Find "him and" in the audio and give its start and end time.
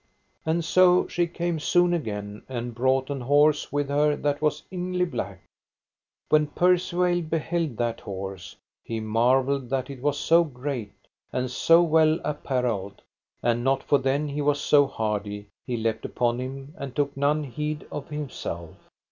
16.39-16.95